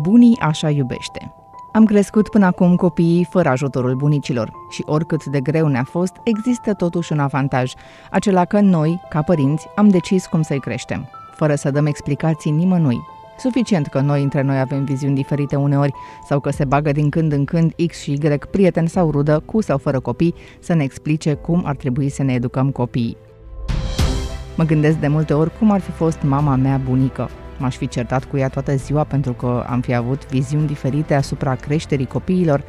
Bunii 0.00 0.38
așa 0.40 0.70
iubește. 0.70 1.32
Am 1.72 1.84
crescut 1.84 2.28
până 2.28 2.46
acum 2.46 2.76
copiii 2.76 3.26
fără 3.30 3.48
ajutorul 3.48 3.94
bunicilor 3.94 4.52
și 4.70 4.82
oricât 4.86 5.24
de 5.24 5.40
greu 5.40 5.66
ne-a 5.66 5.84
fost, 5.84 6.12
există 6.22 6.72
totuși 6.72 7.12
un 7.12 7.18
avantaj, 7.18 7.72
acela 8.10 8.44
că 8.44 8.60
noi, 8.60 9.00
ca 9.08 9.22
părinți, 9.22 9.66
am 9.76 9.88
decis 9.88 10.26
cum 10.26 10.42
să-i 10.42 10.60
creștem, 10.60 11.08
fără 11.34 11.54
să 11.54 11.70
dăm 11.70 11.86
explicații 11.86 12.50
nimănui. 12.50 13.00
Suficient 13.38 13.86
că 13.86 14.00
noi 14.00 14.22
între 14.22 14.42
noi 14.42 14.60
avem 14.60 14.84
viziuni 14.84 15.14
diferite 15.14 15.56
uneori 15.56 15.92
sau 16.28 16.40
că 16.40 16.50
se 16.50 16.64
bagă 16.64 16.92
din 16.92 17.08
când 17.08 17.32
în 17.32 17.44
când 17.44 17.72
X 17.86 18.00
și 18.00 18.12
Y, 18.12 18.38
prieten 18.50 18.86
sau 18.86 19.10
rudă, 19.10 19.42
cu 19.44 19.60
sau 19.60 19.78
fără 19.78 20.00
copii, 20.00 20.34
să 20.60 20.74
ne 20.74 20.82
explice 20.82 21.34
cum 21.34 21.62
ar 21.64 21.76
trebui 21.76 22.08
să 22.08 22.22
ne 22.22 22.32
educăm 22.32 22.70
copiii. 22.70 23.16
Mă 24.56 24.64
gândesc 24.64 24.98
de 24.98 25.08
multe 25.08 25.32
ori 25.32 25.58
cum 25.58 25.70
ar 25.70 25.80
fi 25.80 25.90
fost 25.90 26.18
mama 26.22 26.54
mea 26.54 26.80
bunică, 26.84 27.30
M-aș 27.58 27.76
fi 27.76 27.88
certat 27.88 28.24
cu 28.24 28.36
ea 28.36 28.48
toată 28.48 28.76
ziua 28.76 29.04
pentru 29.04 29.32
că 29.32 29.64
am 29.68 29.80
fi 29.80 29.94
avut 29.94 30.26
viziuni 30.26 30.66
diferite 30.66 31.14
asupra 31.14 31.54
creșterii 31.54 32.06
copiilor 32.06 32.62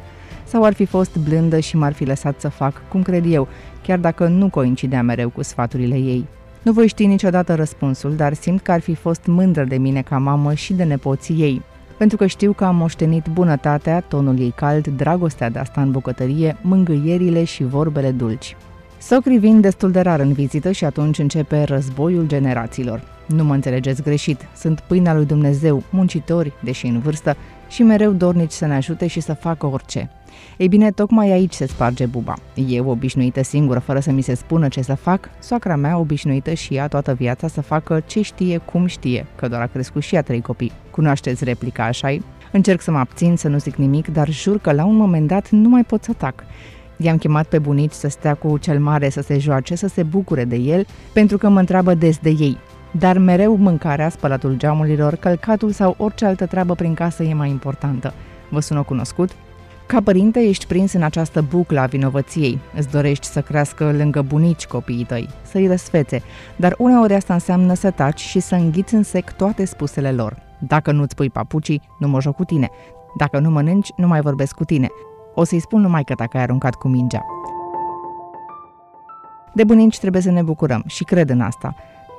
sau 0.44 0.64
ar 0.64 0.72
fi 0.72 0.84
fost 0.84 1.16
blândă 1.16 1.58
și 1.58 1.76
m-ar 1.76 1.92
fi 1.92 2.04
lăsat 2.04 2.40
să 2.40 2.48
fac 2.48 2.88
cum 2.88 3.02
cred 3.02 3.24
eu, 3.28 3.48
chiar 3.82 3.98
dacă 3.98 4.26
nu 4.26 4.48
coincidea 4.48 5.02
mereu 5.02 5.28
cu 5.28 5.42
sfaturile 5.42 5.96
ei. 5.96 6.26
Nu 6.62 6.72
voi 6.72 6.86
ști 6.86 7.06
niciodată 7.06 7.54
răspunsul, 7.54 8.14
dar 8.14 8.34
simt 8.34 8.60
că 8.60 8.72
ar 8.72 8.80
fi 8.80 8.94
fost 8.94 9.26
mândră 9.26 9.64
de 9.64 9.76
mine 9.76 10.02
ca 10.02 10.18
mamă 10.18 10.54
și 10.54 10.72
de 10.72 10.84
nepoții 10.84 11.40
ei, 11.40 11.62
pentru 11.98 12.16
că 12.16 12.26
știu 12.26 12.52
că 12.52 12.64
am 12.64 12.76
moștenit 12.76 13.26
bunătatea, 13.32 14.00
tonul 14.00 14.38
ei 14.38 14.52
cald, 14.56 14.86
dragostea 14.86 15.50
de 15.50 15.58
a 15.58 15.64
sta 15.64 15.80
în 15.80 15.90
bucătărie, 15.90 16.56
mângâierile 16.60 17.44
și 17.44 17.64
vorbele 17.64 18.10
dulci. 18.10 18.56
Socrii 19.02 19.38
vin 19.38 19.60
destul 19.60 19.90
de 19.90 20.00
rar 20.00 20.20
în 20.20 20.32
vizită 20.32 20.70
și 20.70 20.84
atunci 20.84 21.18
începe 21.18 21.62
războiul 21.62 22.26
generațiilor. 22.26 23.02
Nu 23.26 23.44
mă 23.44 23.54
înțelegeți 23.54 24.02
greșit, 24.02 24.48
sunt 24.56 24.80
pâinea 24.80 25.14
lui 25.14 25.26
Dumnezeu, 25.26 25.82
muncitori, 25.90 26.52
deși 26.62 26.86
în 26.86 26.98
vârstă, 26.98 27.36
și 27.68 27.82
mereu 27.82 28.12
dornici 28.12 28.50
să 28.50 28.66
ne 28.66 28.74
ajute 28.74 29.06
și 29.06 29.20
să 29.20 29.34
facă 29.34 29.66
orice. 29.66 30.10
Ei 30.56 30.68
bine, 30.68 30.90
tocmai 30.90 31.30
aici 31.30 31.52
se 31.52 31.66
sparge 31.66 32.06
buba. 32.06 32.34
Eu, 32.68 32.88
obișnuită 32.88 33.42
singură, 33.42 33.78
fără 33.78 34.00
să 34.00 34.10
mi 34.10 34.22
se 34.22 34.34
spună 34.34 34.68
ce 34.68 34.82
să 34.82 34.94
fac, 34.94 35.30
soacra 35.38 35.76
mea, 35.76 35.98
obișnuită 35.98 36.52
și 36.52 36.74
ea 36.74 36.88
toată 36.88 37.12
viața 37.12 37.48
să 37.48 37.60
facă 37.60 38.02
ce 38.06 38.22
știe, 38.22 38.58
cum 38.58 38.86
știe, 38.86 39.26
că 39.36 39.48
doar 39.48 39.60
a 39.60 39.66
crescut 39.66 40.02
și 40.02 40.14
ea 40.14 40.22
trei 40.22 40.40
copii. 40.40 40.72
Cunoașteți 40.90 41.44
replica 41.44 41.84
așa 41.84 42.16
Încerc 42.52 42.80
să 42.80 42.90
mă 42.90 42.98
abțin, 42.98 43.36
să 43.36 43.48
nu 43.48 43.58
zic 43.58 43.74
nimic, 43.74 44.08
dar 44.08 44.28
jur 44.28 44.58
că 44.58 44.72
la 44.72 44.84
un 44.84 44.96
moment 44.96 45.26
dat 45.26 45.50
nu 45.50 45.68
mai 45.68 45.84
pot 45.84 46.04
să 46.04 46.12
tac. 46.12 46.44
I-am 47.02 47.16
chemat 47.16 47.46
pe 47.46 47.58
bunici 47.58 47.92
să 47.92 48.08
stea 48.08 48.34
cu 48.34 48.58
cel 48.58 48.80
mare 48.80 49.08
să 49.08 49.20
se 49.20 49.38
joace, 49.38 49.74
să 49.74 49.88
se 49.88 50.02
bucure 50.02 50.44
de 50.44 50.56
el, 50.56 50.86
pentru 51.12 51.38
că 51.38 51.48
mă 51.48 51.58
întreabă 51.58 51.94
des 51.94 52.18
de 52.18 52.30
ei. 52.30 52.58
Dar 52.90 53.18
mereu 53.18 53.56
mâncarea, 53.56 54.08
spălatul 54.08 54.56
geamurilor, 54.56 55.14
călcatul 55.14 55.70
sau 55.70 55.94
orice 55.98 56.24
altă 56.24 56.46
treabă 56.46 56.74
prin 56.74 56.94
casă 56.94 57.22
e 57.22 57.34
mai 57.34 57.50
importantă. 57.50 58.12
Vă 58.48 58.60
sună 58.60 58.82
cunoscut? 58.82 59.30
Ca 59.86 60.00
părinte 60.00 60.40
ești 60.40 60.66
prins 60.66 60.92
în 60.92 61.02
această 61.02 61.44
buclă 61.50 61.80
a 61.80 61.86
vinovăției. 61.86 62.58
Îți 62.76 62.90
dorești 62.90 63.26
să 63.26 63.40
crească 63.40 63.92
lângă 63.92 64.22
bunici 64.22 64.66
copiii 64.66 65.04
tăi, 65.04 65.28
să-i 65.42 65.66
răsfețe, 65.66 66.22
dar 66.56 66.74
uneori 66.78 67.14
asta 67.14 67.34
înseamnă 67.34 67.74
să 67.74 67.90
taci 67.90 68.20
și 68.20 68.40
să 68.40 68.54
înghiți 68.54 68.94
în 68.94 69.02
sec 69.02 69.32
toate 69.32 69.64
spusele 69.64 70.12
lor. 70.12 70.36
Dacă 70.58 70.92
nu-ți 70.92 71.14
pui 71.14 71.30
papucii, 71.30 71.82
nu 71.98 72.08
mă 72.08 72.20
joc 72.20 72.34
cu 72.34 72.44
tine. 72.44 72.68
Dacă 73.16 73.38
nu 73.38 73.50
mănânci, 73.50 73.92
nu 73.96 74.06
mai 74.06 74.20
vorbesc 74.20 74.54
cu 74.54 74.64
tine. 74.64 74.88
O 75.34 75.44
să-i 75.44 75.60
spun 75.60 75.80
numai 75.80 76.04
că 76.04 76.14
dacă 76.14 76.36
ai 76.36 76.42
aruncat 76.42 76.74
cu 76.74 76.88
mingea. 76.88 77.24
De 79.52 79.64
bunici 79.64 79.98
trebuie 79.98 80.22
să 80.22 80.30
ne 80.30 80.42
bucurăm 80.42 80.82
și 80.86 81.04
cred 81.04 81.30
în 81.30 81.40
asta. 81.40 81.74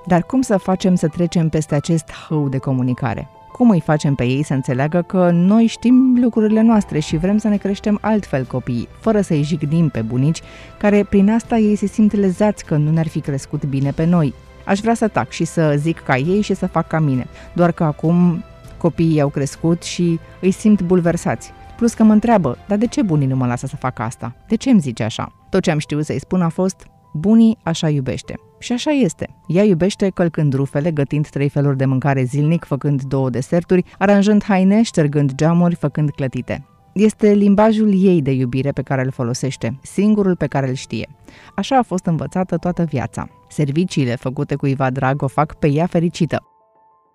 Dar 0.06 0.24
cum 0.24 0.42
să 0.42 0.58
facem 0.58 0.96
să 0.96 1.08
trecem 1.08 1.50
peste 1.50 1.76
acest 1.76 2.12
hău 2.28 2.50
de 2.50 2.58
comunicare? 2.58 3.28
Cum 3.52 3.70
îi 3.70 3.80
facem 3.80 4.16
pe 4.16 4.24
ei 4.24 4.44
să 4.44 4.54
înțeleagă 4.54 5.02
că 5.02 5.30
noi 5.34 5.66
știm 5.66 6.18
lucrurile 6.22 6.62
noastre 6.62 7.00
și 7.00 7.18
vrem 7.18 7.38
să 7.38 7.48
ne 7.48 7.58
creștem 7.58 7.98
altfel 8.02 8.46
copiii, 8.46 8.88
fără 9.00 9.22
să-i 9.22 9.44
jignim 9.44 9.90
pe 9.90 10.02
bunici, 10.02 10.42
care 10.78 11.04
prin 11.10 11.32
asta 11.32 11.58
ei 11.58 11.76
se 11.76 11.86
simt 11.86 12.16
lezați 12.16 12.66
că 12.66 12.76
nu 12.76 12.92
ne-ar 12.92 13.08
fi 13.08 13.20
crescut 13.20 13.66
bine 13.66 13.92
pe 13.92 14.06
noi. 14.06 14.34
Aș 14.66 14.80
vrea 14.80 14.94
să 14.94 15.08
tac 15.08 15.30
și 15.30 15.46
să 15.46 15.76
zic 15.78 16.00
ca 16.00 16.18
ei 16.18 16.42
și 16.42 16.54
să 16.54 16.68
fac 16.68 16.88
ca 16.88 17.00
mine, 17.00 17.28
doar 17.54 17.72
că 17.72 17.84
acum 17.84 18.44
copiii 18.78 19.22
au 19.22 19.30
crescut 19.30 19.84
și 19.84 20.20
îi 20.42 20.52
simt 20.52 20.82
bulversați. 20.82 21.54
Plus 21.82 21.94
că 21.94 22.04
mă 22.04 22.14
întreabă, 22.14 22.58
dar 22.68 22.78
de 22.78 22.88
ce 22.88 23.02
bunii 23.02 23.28
nu 23.28 23.36
mă 23.36 23.46
lasă 23.46 23.68
să 23.68 23.76
fac 23.76 24.00
asta? 24.00 24.36
De 24.48 24.56
ce 24.56 24.70
îmi 24.70 24.80
zice 24.80 25.04
așa? 25.04 25.34
Tot 25.50 25.62
ce 25.62 25.72
am 25.72 25.78
știut 25.78 26.06
să-i 26.06 26.20
spun 26.20 26.42
a 26.42 26.50
fost, 26.50 26.88
bunii 27.14 27.58
așa 27.64 27.90
iubește. 27.90 28.36
Și 28.60 28.72
așa 28.72 28.92
este. 28.92 29.30
Ea 29.48 29.64
iubește 29.64 30.10
călcând 30.10 30.54
rufele, 30.54 30.92
gătind 30.92 31.28
trei 31.28 31.50
feluri 31.50 31.78
de 31.78 31.86
mâncare 31.86 32.24
zilnic, 32.24 32.64
făcând 32.64 33.02
două 33.02 33.30
deserturi, 33.30 33.84
aranjând 33.98 34.44
haine, 34.44 34.82
ștergând 34.82 35.34
geamuri, 35.36 35.76
făcând 35.76 36.10
clătite. 36.10 36.66
Este 36.94 37.32
limbajul 37.32 38.04
ei 38.04 38.22
de 38.22 38.32
iubire 38.32 38.72
pe 38.72 38.82
care 38.82 39.04
îl 39.04 39.12
folosește, 39.12 39.80
singurul 39.82 40.36
pe 40.36 40.48
care 40.48 40.68
îl 40.68 40.74
știe. 40.76 41.10
Așa 41.56 41.78
a 41.78 41.84
fost 41.84 42.06
învățată 42.06 42.58
toată 42.58 42.84
viața. 42.84 43.28
Serviciile 43.50 44.16
făcute 44.16 44.56
cuiva 44.56 44.90
drag 44.90 45.22
o 45.22 45.28
fac 45.28 45.56
pe 45.56 45.68
ea 45.68 45.86
fericită. 45.86 46.51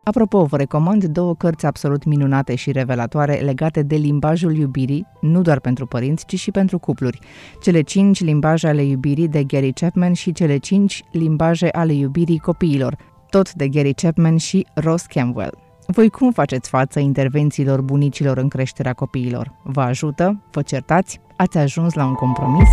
Apropo, 0.09 0.44
vă 0.44 0.56
recomand 0.56 1.05
două 1.05 1.34
cărți 1.34 1.67
absolut 1.67 2.05
minunate 2.05 2.55
și 2.55 2.72
revelatoare 2.72 3.34
legate 3.34 3.83
de 3.83 3.97
limbajul 3.97 4.56
iubirii, 4.56 5.06
nu 5.21 5.43
doar 5.43 5.61
pentru 5.61 5.87
părinți, 5.87 6.25
ci 6.25 6.39
și 6.39 6.50
pentru 6.50 6.78
cupluri. 6.78 7.19
Cele 7.62 7.81
cinci 7.81 8.21
limbaje 8.21 8.69
ale 8.69 8.83
iubirii 8.83 9.28
de 9.28 9.44
Gary 9.44 9.72
Chapman 9.72 10.12
și 10.12 10.33
cele 10.33 10.56
cinci 10.56 11.03
limbaje 11.12 11.69
ale 11.69 11.93
iubirii 11.93 12.39
copiilor, 12.39 12.97
tot 13.31 13.53
de 13.53 13.69
Gary 13.69 13.94
Chapman 13.94 14.37
și 14.37 14.67
Ross 14.75 15.06
Campbell. 15.06 15.59
Voi 15.87 16.11
cum 16.11 16.33
faceți 16.33 16.69
față 16.69 17.00
intervențiilor 17.00 17.81
bunicilor 17.81 18.38
în 18.38 18.49
creșterea 18.49 18.93
copiilor? 18.93 19.53
Vă 19.62 19.81
ajută? 19.81 20.43
Vă 20.50 20.62
certați? 20.62 21.21
Ați 21.37 21.59
ajuns 21.59 21.94
la 21.94 22.06
un 22.06 22.15
compromis? 22.15 22.69